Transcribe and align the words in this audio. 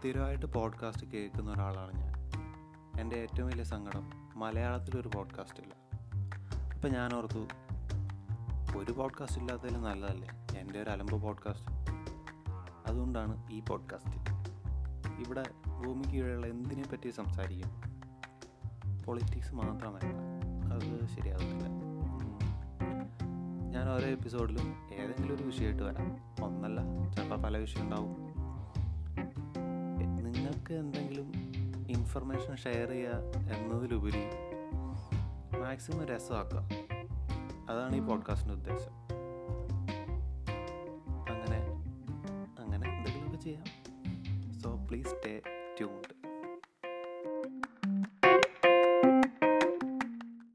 സ്ഥിരമായിട്ട് 0.00 0.46
പോഡ്കാസ്റ്റ് 0.46 1.06
കേൾക്കുന്ന 1.06 1.50
ഒരാളാണ് 1.50 2.00
ഞാൻ. 2.00 2.30
എന്റെ 3.00 3.16
ഏറ്റവും 3.16 3.48
വലിയ 3.48 3.64
സങ്കടം 3.64 4.10
മലയാളത്തിലൊരു 4.36 5.10
പോഡ്കാസ്റ്റ് 5.14 5.60
ഇല്ല. 5.60 5.74
അപ്പം 6.74 6.90
ഞാൻ 6.90 7.14
ഓർത്തു 7.14 7.38
ഒരു 8.78 8.92
പോഡ്കാസ്റ്റ് 8.92 9.40
ഇല്ലാത്തതിൽ 9.40 9.76
നല്ലതല്ലേ? 9.76 10.28
എന്റെ 10.58 10.82
ഒരു 10.82 10.90
അലമ്പ് 10.90 11.22
പോഡ്കാസ്റ്റ് 11.22 11.70
അതുകൊണ്ടാണ് 12.86 13.52
ഈ 13.52 13.60
പോഡ്കാസ്റ്റ് 13.60 14.16
ഇവിടെ 15.20 15.44
ഭൂമിക്ക് 15.68 16.10
കീഴെയുള്ള 16.10 16.46
എന്തിനെ 16.46 16.82
പറ്റി 16.82 17.10
സംസാരിക്കും? 17.10 17.82
പൊളിറ്റിക്സ് 19.04 19.54
മാത്രമല്ല. 19.54 20.12
അത് 20.74 21.06
ശരിയാകത്തില്ല. 21.06 21.64
ഞാൻ 23.70 23.90
ഓരോ 23.90 24.06
എപ്പിസോഡിലും 24.06 24.74
ഏതെങ്കിലും 24.92 25.36
ഒരു 25.36 25.42
വിഷയമായിട്ട് 25.42 25.82
വരാം. 25.82 26.16
ഒന്നല്ല 26.44 27.10
ചിലപ്പോൾ 27.12 27.36
പല 27.36 27.58
വിഷയം 27.58 27.82
ഉണ്ടാവും. 27.82 28.29
നമുക്ക് 30.70 30.88
എന്തെങ്കിലും 30.88 31.32
ഇൻഫർമേഷൻ 31.88 32.56
ഷെയർ 32.56 32.90
ചെയ്യുക 32.90 33.10
എന്നതിലുപരി 33.56 34.22
മാക്സിമം 35.60 36.04
രസമാക്കുക 36.06 36.68
അതാണ് 37.70 37.96
ഈ 37.96 38.00
പോഡ്കാസ്റ്റിന്റെ 38.00 38.54
ഉദ്ദേശം. 38.54 38.94
അങ്ങനെ 41.30 41.58
അങ്ങനെ 42.62 42.96
എന്തെങ്കിലുമൊക്കെ 42.96 43.40
ചെയ്യാം. 43.44 43.64
So 44.60 44.86
please 44.90 45.08
stay 45.08 45.42
tuned 45.78 46.19